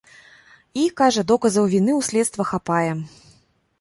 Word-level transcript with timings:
І, 0.83 0.85
кажа, 1.01 1.25
доказаў 1.31 1.69
віны 1.73 1.93
ў 1.99 2.11
следства 2.11 2.43
хапае. 2.53 2.91